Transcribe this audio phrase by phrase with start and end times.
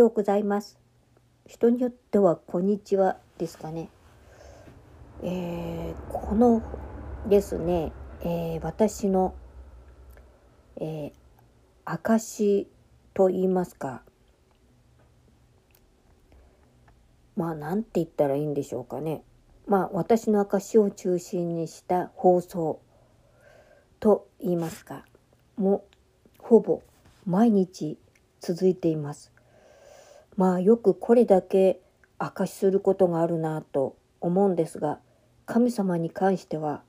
[0.00, 0.78] ようございます。
[1.46, 3.90] 人によってはこんにちはですかね。
[5.22, 6.62] えー、この
[7.28, 7.92] ですね、
[8.22, 9.34] えー、私の、
[10.76, 11.12] えー、
[11.84, 12.66] 証
[13.12, 14.02] と言いますか、
[17.36, 19.22] まあなんて言ったらいいんでしょうかね。
[19.66, 22.80] まあ私の証を中心にした放送
[23.98, 25.04] と言いますか、
[25.58, 25.84] も
[26.38, 26.80] ほぼ
[27.26, 27.98] 毎日
[28.40, 29.30] 続いています。
[30.36, 31.80] まあよくこれだけ
[32.18, 34.98] 証しすることがあるなと思うんですが
[35.46, 36.82] 神様に関しては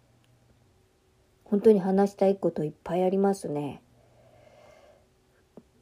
[1.46, 3.82] 本当に話したいこといっぱいありますね。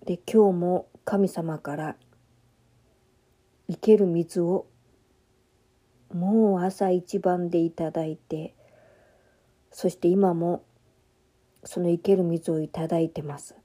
[0.05, 1.95] で今日も神様から
[3.70, 4.66] 生ける水を
[6.12, 8.55] もう朝一番でいただいて
[9.72, 10.64] そして今も
[11.64, 13.55] その生ける水をいただいてます。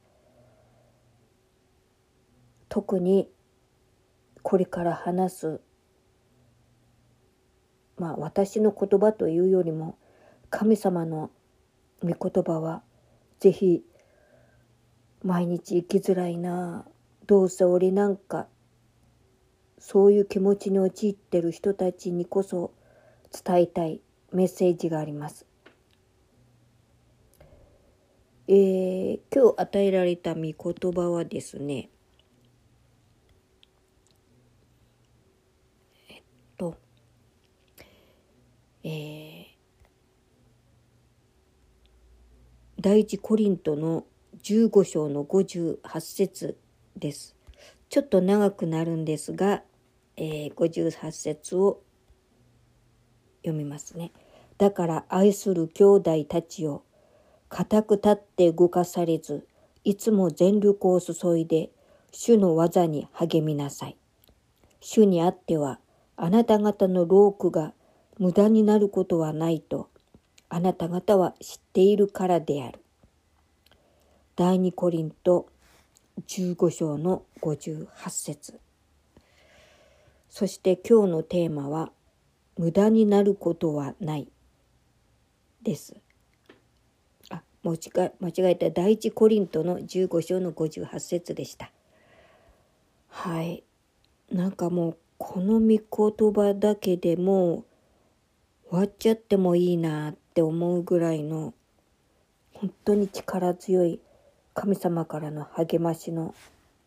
[2.69, 3.31] 特に
[4.45, 5.61] これから話す
[7.97, 9.97] まあ私の言葉というよりも
[10.51, 11.31] 神様の
[12.03, 12.83] 御言葉は
[13.41, 13.83] ぜひ
[15.23, 16.85] 毎日生きづらいな
[17.27, 18.47] どうせ俺なんか
[19.79, 22.73] そういう気持ちに陥ってる人たちにこそ
[23.33, 25.47] 伝えたいメッセージがあります。
[28.47, 30.55] えー、今日与えられた御言
[30.93, 31.89] 葉はですね
[38.87, 39.45] えー、
[42.79, 44.05] 第一コリントの
[44.43, 46.59] 15章の58節
[46.97, 47.35] です。
[47.89, 49.63] ちょっと長くなるんですが、
[50.17, 51.81] えー、58節を
[53.43, 54.13] 読みますね。
[54.59, 56.83] だから愛する兄弟たちを
[57.49, 59.47] 固く立って動かされず、
[59.83, 61.71] いつも全力を注いで
[62.13, 63.97] 主の技に励みなさい。
[64.81, 65.81] 主にあっては
[66.17, 67.73] あなた方の労苦が
[68.19, 69.89] 無駄になることはないと
[70.49, 72.81] あなた方は知っているからである。
[74.37, 75.49] 第二コリント
[76.27, 78.61] 15章の58節
[80.29, 81.93] そして今日のテーマは
[82.59, 84.29] 「無駄になることはない」
[85.63, 85.97] です。
[87.31, 91.73] あ間違えた第一コリントの15章の58節でした。
[93.09, 93.63] はい。
[94.33, 97.65] なんかもうこの御言葉だけでも
[98.69, 101.55] 終わっちゃってもいいなって思うぐらいの
[102.53, 104.01] 本当に力強い
[104.53, 106.35] 神様からの励ましの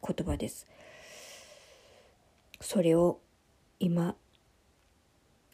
[0.08, 0.68] 言葉です。
[2.62, 3.20] それを
[3.80, 4.14] 今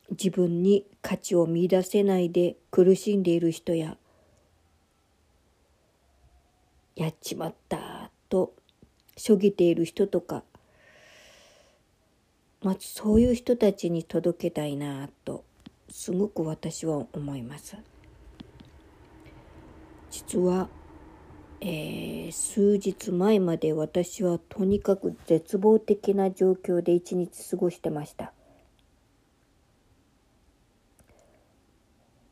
[0.10, 3.96] 自分に価値を見出せないで苦しんでいる人や
[6.98, 8.54] やっちまったと
[9.16, 10.44] しょげている人とか
[12.64, 15.44] まずそういう人たちに届けたいなと
[15.90, 17.78] すごく私は思います。
[20.10, 20.70] 実は、
[21.60, 28.32] えー、数日前まで私はとにかく絶望的な状況で一日過ごしてました。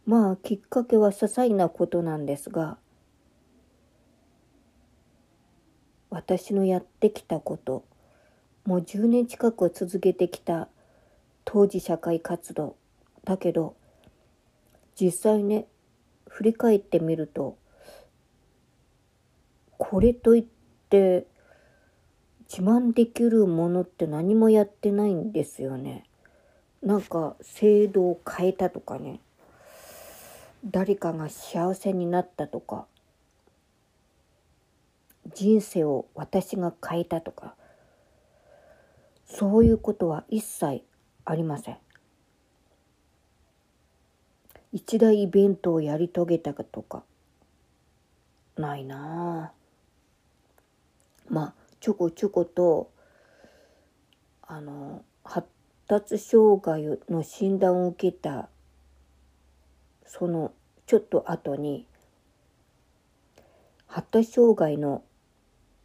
[0.06, 2.78] まあきっかけは些細なことなんですが
[6.10, 7.86] 私のやってきたこと
[8.66, 10.68] もう10年近く続けてきた
[11.46, 12.76] 当時社会活動。
[13.24, 13.76] だけど
[15.00, 15.66] 実際ね
[16.28, 17.58] 振り返ってみると
[19.78, 20.46] これといっ
[20.90, 21.26] て
[22.50, 26.06] 自慢できるものって何もやってないんですよね。
[26.84, 29.20] なんか制度を変えたとかね。
[30.66, 32.86] 誰かが幸せになったとか
[35.34, 37.56] 人生を私が変えたとか。
[39.34, 40.84] そういうことは一切
[41.24, 41.78] ありません。
[44.74, 47.04] 一大イベントをやり遂げたかとか
[48.56, 49.52] ないなあ
[51.30, 52.90] まあちょこちょこと
[54.44, 55.48] あの発
[55.88, 58.48] 達障害の診断を受けた
[60.06, 60.54] その
[60.86, 61.86] ちょっと後に
[63.88, 65.04] 発達障害の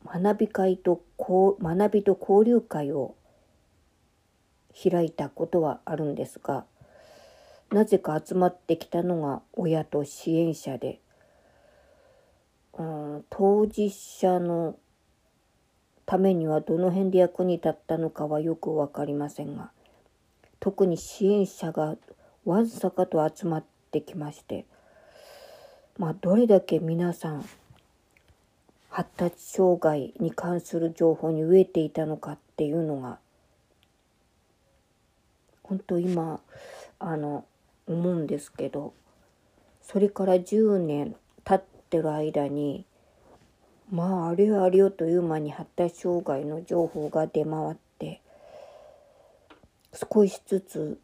[0.04, 3.15] 学び会と学びと交流会を
[4.76, 6.64] 開いたことはあるんですが
[7.72, 11.00] なぜか集まってきたのが親と支援者で、
[12.78, 14.76] うん、当事者の
[16.04, 19.70] ためにはどの辺で役に立ったのかはよく分かりませんが
[20.60, 21.96] 特に支援者が
[22.44, 24.66] わんさかと集まってきまして
[25.98, 27.44] まあどれだけ皆さん
[28.88, 33.18] 発達障害に関する情報に飢えていたのかっていうのが
[35.68, 36.40] 本当今
[36.98, 37.44] あの
[37.86, 38.94] 思うんですけど
[39.82, 41.14] それから10年
[41.44, 42.84] 経ってる間に
[43.90, 48.20] まああれよあれよという間に発達障害の情報が出回って
[50.12, 51.00] 少しずつ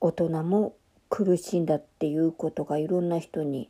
[0.00, 0.74] 大人も
[1.08, 3.68] 苦しんだっていうことがいろんな人に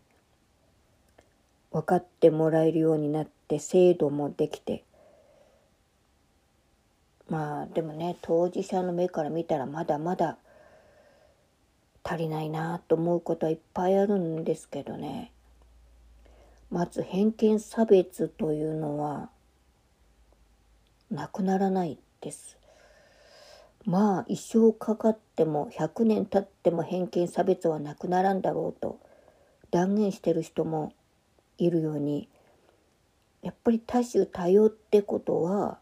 [1.70, 4.84] 分かってもらえるようになって制度もできて
[7.34, 10.38] まあでもね当事者の目から見たらまだまだ
[12.04, 15.32] 足りないなと思うことはいっぱいあるんですけどね
[16.70, 19.30] まず偏見差別というのは
[21.10, 22.56] なくならないです。
[23.84, 29.00] まあ一生かかっても100年経っても偏見差別はなくならんだろうと
[29.72, 30.92] 断言してる人も
[31.58, 32.28] いるように
[33.42, 35.78] やっぱり多種多様ってことは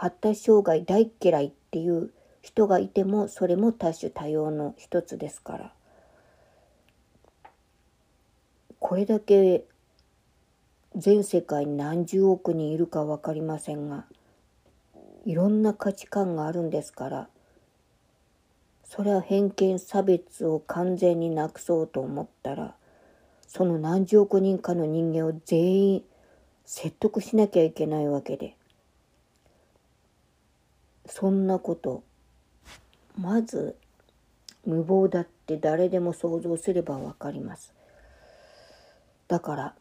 [0.00, 2.10] 発達障害大嫌いっていう
[2.40, 5.72] 人がいてもそれも多種多様の一つですから。
[8.78, 9.64] これだけ
[10.96, 14.06] 全世界に何十億人いるか分かりませんが
[15.26, 17.28] いろんな価値観があるんですから
[18.84, 22.74] それは偏見差別を完全になくそうと思ったら
[23.46, 26.04] その何十億人かの人間を全員
[26.64, 28.56] 説得しなきゃいけないわけで
[31.10, 32.04] そんなこと。
[33.18, 33.76] まず
[34.64, 37.74] 無謀だって誰でも想像すればわかります。
[39.26, 39.74] だから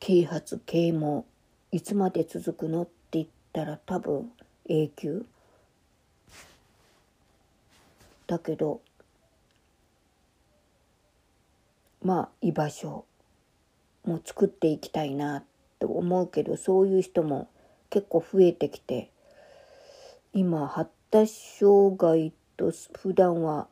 [0.00, 1.24] 啓発啓蒙
[1.70, 4.30] いつまで続くのって言ったら多分
[4.66, 5.26] 永久。
[8.26, 8.80] だけど
[12.02, 13.04] まあ居場所
[14.06, 15.44] も作っていきたいな
[15.78, 17.48] と思うけどそういう人も
[17.90, 19.10] 結構増えてきて
[20.36, 23.68] 今発達障害と普段は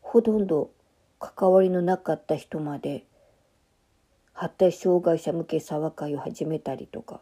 [0.00, 0.70] ほとんど
[1.18, 3.04] 関わりのなかった人まで
[4.32, 7.20] 発達障害者向け沢会を始めたりとか。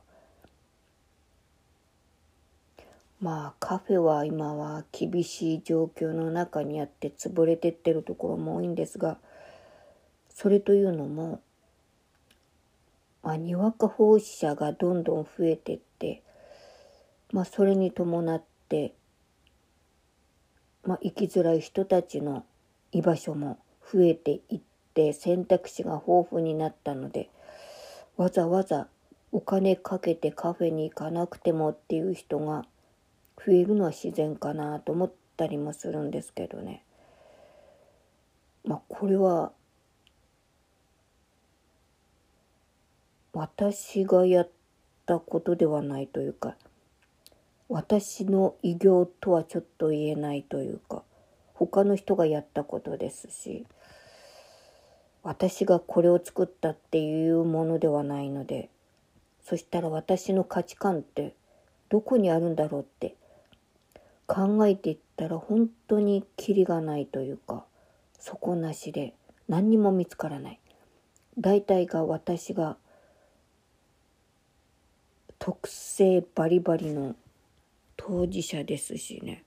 [3.20, 9.16] まあカフェは今は厳しい状況の中にあって潰れてってるところも多いんですが
[10.28, 11.40] それというのも、
[13.22, 16.22] まあ、にわか奉仕者がどんどん増えてって
[17.32, 18.53] まあそれに伴って、
[20.84, 22.44] まあ、生きづらい人たちの
[22.92, 23.58] 居場所も
[23.92, 24.60] 増えていっ
[24.94, 27.30] て選択肢が豊富になったので
[28.16, 28.88] わざわざ
[29.32, 32.64] お金かけてカフェに行かなくてもっていう人が
[33.44, 36.84] 増えるのは自然かなと思ったりもするんですけどね。
[38.64, 39.52] まあこれは
[43.32, 44.50] 私がやっ
[45.06, 46.56] たことではないというか
[47.68, 51.02] 私の偉業とはちょっと言えないというか
[51.54, 53.66] 他の人がやったことですし
[55.22, 58.68] 私がこれを作ったっていうものではないので
[59.42, 61.34] そしたら私の価値観って
[61.88, 63.14] どこにあるんだろうって
[64.26, 67.64] 考えていったら本当にキリがないというか
[68.18, 69.14] 底なしで
[69.48, 70.60] 何にも見つからない。
[71.38, 72.76] 大体が私が
[75.38, 77.16] 特性バリバリの
[78.06, 79.44] 当事者ですしね。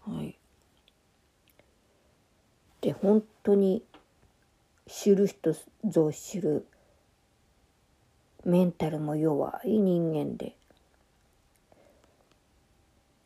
[0.00, 0.38] はい。
[2.80, 3.82] で本当に
[4.86, 6.66] 知る人ぞ知る
[8.46, 10.54] メンタルも弱い人間で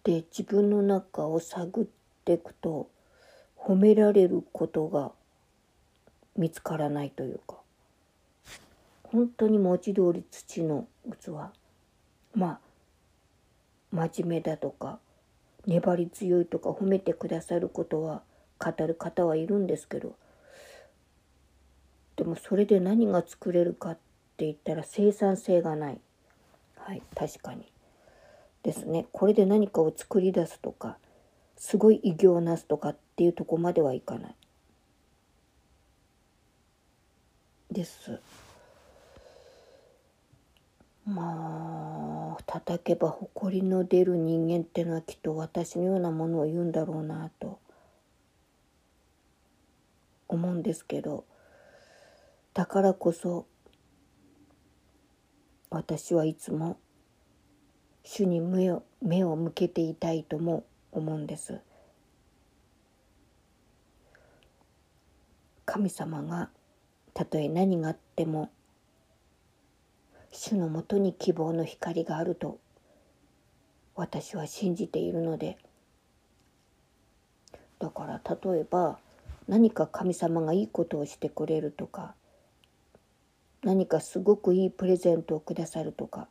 [0.04, 1.86] で自分の中を探っ
[2.24, 2.88] ていくと
[3.56, 5.12] 褒められることが
[6.36, 7.56] 見つからないというか
[9.04, 10.86] 本当に文字通り土の
[11.20, 11.30] 器
[12.34, 12.67] まあ
[13.92, 14.98] 真面目だとか
[15.66, 18.22] 粘り強いとか褒めてくださることは
[18.58, 20.14] 語る方はいるんですけど
[22.16, 23.94] でもそれで何が作れるかっ
[24.36, 26.00] て言ったら生産性がない。
[26.76, 27.72] はい確かに。
[28.64, 29.06] ですね。
[29.12, 30.98] これで何かを作り出すとか
[31.56, 34.34] すごい偉業をなすとかっていうとこまではいかない。
[37.70, 38.20] です。
[41.06, 41.47] まあ
[42.50, 47.60] 叩けば誇りの出る人間ってのはきっと私のようなものを言うんだろうなと
[50.28, 51.26] 思うんですけど
[52.54, 53.46] だからこそ
[55.68, 56.78] 私はいつも
[58.02, 61.60] 主に目を目を向けていたいとも思うんです。
[65.66, 66.48] 神様が
[67.12, 68.50] たとえ何があっても
[70.40, 72.60] 主のもとに希望の光があると
[73.96, 75.58] 私は信じているので。
[77.80, 78.20] だから
[78.52, 78.98] 例えば
[79.48, 82.14] 何か神様がいいことをしてくれるとか
[83.62, 86.28] 何かすごくいいプレゼントをくださるとか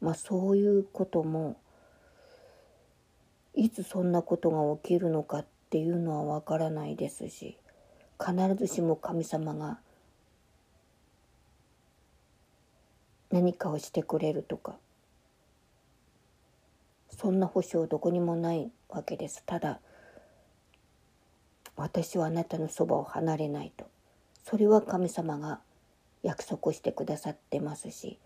[0.00, 1.56] まあそういうことも
[3.54, 7.56] いつそんなことが起きるのかっていうのはわからないですし
[8.18, 9.78] 必ずしも神様が
[13.34, 14.76] 何かをしてくれるとか。
[17.10, 19.42] そんな保証どこにもないわけです。
[19.44, 19.80] ただ
[21.74, 23.86] 私はあなたのそばを離れないと。
[24.44, 25.58] それは神様が
[26.22, 28.20] 約束してくださってますし。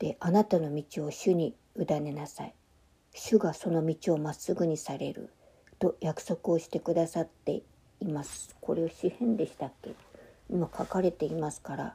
[0.00, 2.54] であなたの道を主に委ねなさい。
[3.14, 5.30] 主がその道をまっすぐにされる。
[5.78, 7.62] と約束をしてくださって
[8.00, 8.56] います。
[8.60, 9.94] これを詩編でしたっけ？
[10.50, 11.94] 今書かれていますから。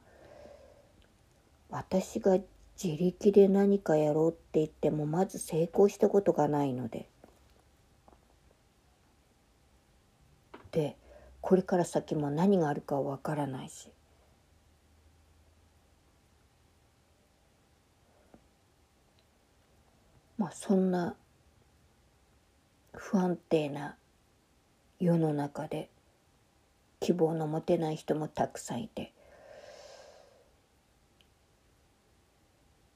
[1.70, 2.38] 私が
[2.82, 7.10] 自力で何かやろうって言ってもまず成功したことがないので。
[10.72, 10.96] で
[11.42, 13.90] これから先も何があるかわからないし。
[20.38, 21.16] まあそんな
[22.94, 23.96] 不安定な
[25.00, 25.90] 世の中で
[27.00, 29.14] 希望の持てない人もたくさんいて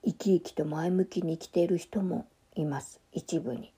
[0.04, 3.00] 生き生きと前向きに生きている人もいます。
[3.12, 3.74] 一部に。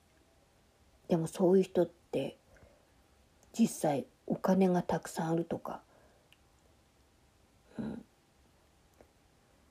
[1.07, 2.35] でもそういう人って
[3.57, 5.81] 実際お金がたくさんあるとか、
[7.79, 8.03] うん、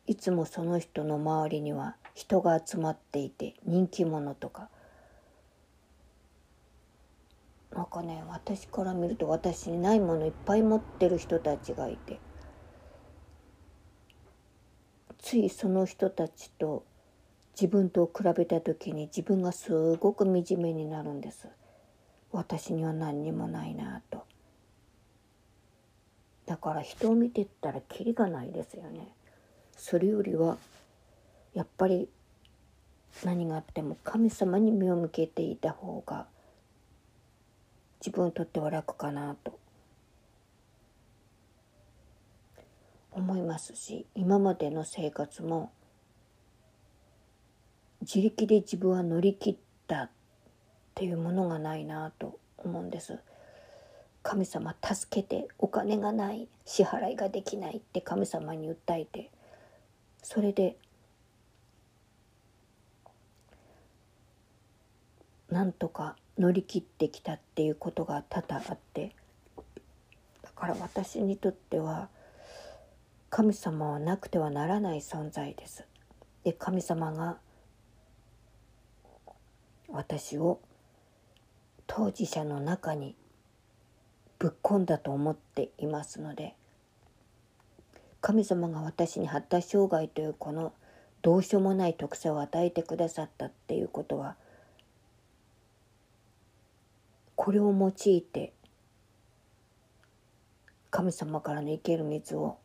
[0.07, 4.69] いつもその人の周りには人が集まっていて人気者とか。
[7.75, 12.19] なんかね私から見ると私にないものいっぱい持ってる人たちがいて。
[15.23, 16.85] ついその人たちと
[17.55, 21.49] 自分と比べた時に自分がすごく惨めになるんです。
[22.33, 24.25] 私には何にもないなと。
[26.47, 29.09] だから人を見てったらキリがないですよね。
[29.77, 30.59] それよりは
[31.55, 32.09] やっぱり
[33.25, 36.27] 何があっても神様に目を向けていた方が
[38.01, 39.62] 自分にとっては楽かなと。
[43.13, 45.73] 思いますし今までの生活も
[48.01, 50.11] 自力で自分は乗り切ったっ
[50.95, 53.19] ていうものがないなと思うんです。
[54.23, 59.31] 神様助けてお金がない支払いができないって神様に訴えて
[60.23, 60.77] それで
[65.51, 69.15] なんとか乗り切ってきたっていうことが多々あって
[70.43, 72.09] だから私にとっては
[73.35, 75.87] 神様はなくてはならない存在です。
[76.45, 77.39] で神様が
[79.89, 80.61] 私を
[81.87, 83.17] 当事者の中に
[84.39, 86.55] ぶっ込んだと思っていますので
[88.21, 90.75] 神様が私に発達障害というこの
[91.23, 94.37] どうしようもない特性を与えてくださったっていうことは
[97.35, 98.53] これを用いて
[100.91, 102.59] 神様からの生ける水を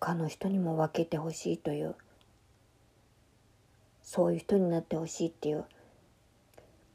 [0.00, 1.94] 他の人にも分けてほしいという
[4.02, 5.64] そういう人になってほしいっていう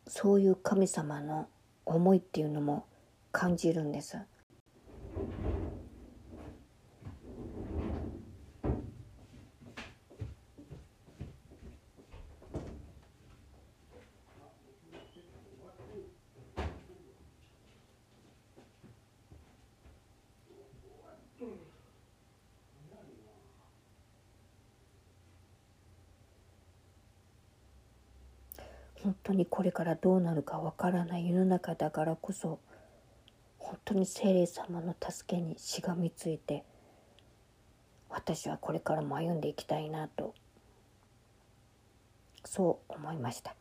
[0.07, 1.47] そういう神様の
[1.85, 2.85] 思いっていうのも
[3.31, 4.17] 感じるんです。
[29.03, 32.59] 本当にこれからどうなるかわからない世の中だからこそ
[33.59, 36.63] 本当に精霊様の助けにしがみついて
[38.09, 40.33] 私はこれからも歩んでいきたいなと
[42.45, 43.55] そう思いました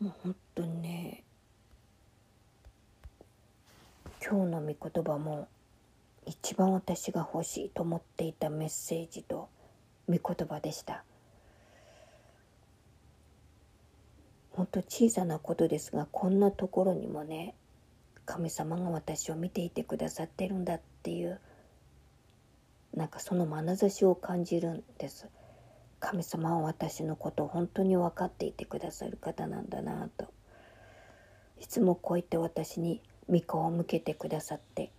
[0.00, 1.24] もう本当にね
[4.22, 5.48] 今日の御言葉も
[6.26, 9.48] 一番私が欲しいと思っていたメッセージと
[10.06, 11.02] 御言葉でした。
[14.58, 17.54] 本当小さなことですがこんなところにもね
[18.26, 21.40] 神様が私を見ていてくださってるんだっていう
[22.92, 25.28] なんかその眼差しを感じるんです。
[26.00, 30.26] 神様は私のことを本当に分かっていてくださる方なんだなと。
[31.60, 33.00] いつもこう言って私に
[33.30, 34.90] 御子を向けてくださって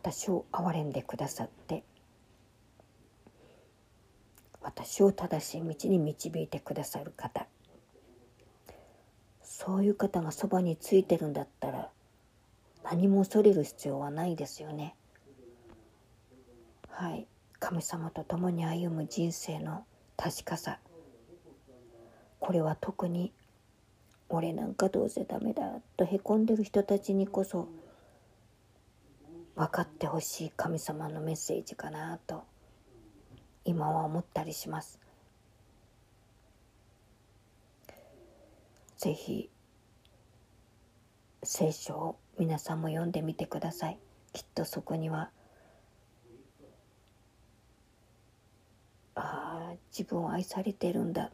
[0.00, 1.82] 私を憐れんでくださって
[4.62, 7.46] 私を正しい道に導いてくださる方。
[9.42, 11.88] そういう方がそばについてるんだったら
[12.84, 14.94] 何も恐れる必要はないですよね。
[16.90, 17.26] はい。
[17.58, 19.84] 神様と共に歩む人生の
[20.16, 20.78] 確かさ。
[22.38, 23.32] これは特に
[24.28, 27.68] 俺なんかどうせダメだとへこんでる人たちにこそ
[29.58, 32.44] 分かってほしい神様のメッセージかなと
[33.64, 35.00] 今は思ったりします。
[38.98, 39.50] ぜひ
[41.42, 43.98] 聖書を皆さんも読んでみてください。
[44.32, 45.30] きっとそこには
[49.16, 51.32] ああ自分は愛されてるんだ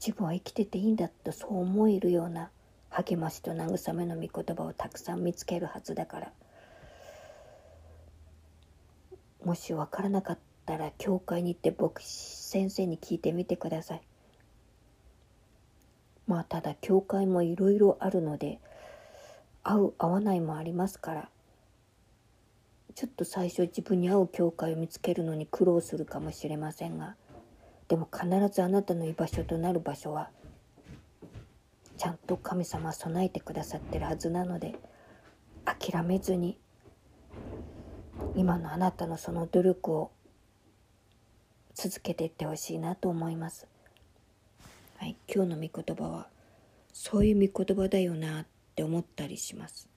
[0.00, 2.50] 自分は生きてていいんだとそう思えるような
[2.88, 6.32] 励ましと慰めの御言葉をたくさん見つけるはずだから
[9.48, 14.02] もし分からなかったら教会に行って牧師先生に聞いてみてください。
[16.26, 18.60] まあただ教会もいろいろあるので
[19.62, 21.30] 合う合わないもありますから
[22.94, 27.16] ちょっと最初自分に合う教会を見つけるのに苦労するかもしれませんが
[27.88, 30.28] でも必ずあなたの居場所となる場所は
[31.96, 34.74] ちゃんと神様備えてくださってるはずなので
[35.64, 36.58] 諦めずに
[38.34, 40.10] 今のあなたのその努力を
[41.74, 43.66] 続けていってほしいなと思います。
[44.96, 46.28] はい、今日の御言葉は
[46.92, 49.88] そういう御言葉だよなって思ったりします。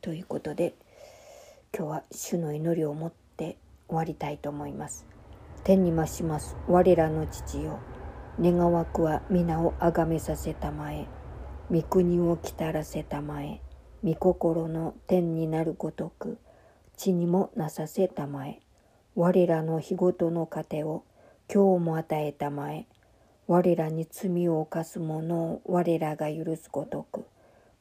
[0.00, 0.74] ということで
[1.76, 5.06] 今日は主の祈りを持って終わりたいと思います。
[5.62, 7.78] 天に増します我らの父よ
[8.40, 11.06] 願わくは皆をあがめさせたまえ
[11.72, 13.60] 御国を来たらせたまえ
[14.02, 16.36] 御心の天になるごとく
[16.96, 18.58] 地にもなさせたまえ
[19.14, 21.04] 我らの日ごとの糧を
[21.48, 22.86] 今日も与えたまえ
[23.46, 27.24] 我らに罪を犯す者を我らが許すごとく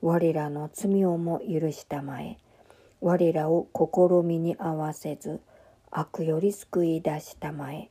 [0.04, 2.38] 我らの罪をも許したまえ
[3.02, 5.41] 我らを試みに合わせず
[5.89, 7.89] 悪より救い出したまえ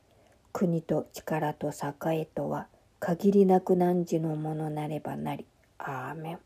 [0.53, 2.67] 国と力と栄とは
[3.01, 5.45] 限りなく汝のものなればなり。
[5.79, 6.39] アーメン